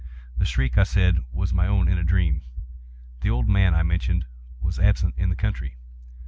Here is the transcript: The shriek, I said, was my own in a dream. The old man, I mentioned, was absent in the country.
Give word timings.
The 0.35 0.45
shriek, 0.45 0.79
I 0.79 0.83
said, 0.83 1.19
was 1.31 1.53
my 1.53 1.67
own 1.67 1.87
in 1.87 1.99
a 1.99 2.03
dream. 2.03 2.41
The 3.19 3.29
old 3.29 3.47
man, 3.47 3.75
I 3.75 3.83
mentioned, 3.83 4.25
was 4.59 4.79
absent 4.79 5.13
in 5.15 5.29
the 5.29 5.35
country. 5.35 5.77